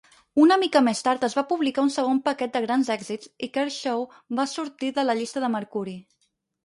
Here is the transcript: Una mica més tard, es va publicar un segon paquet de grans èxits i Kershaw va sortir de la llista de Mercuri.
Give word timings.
Una 0.43 0.55
mica 0.61 0.79
més 0.85 1.01
tard, 1.07 1.25
es 1.27 1.35
va 1.39 1.43
publicar 1.51 1.83
un 1.89 1.93
segon 1.95 2.21
paquet 2.29 2.55
de 2.55 2.61
grans 2.65 2.89
èxits 2.95 3.31
i 3.49 3.53
Kershaw 3.59 4.07
va 4.41 4.47
sortir 4.55 4.91
de 4.97 5.07
la 5.09 5.17
llista 5.21 5.45
de 5.45 5.53
Mercuri. 5.59 5.95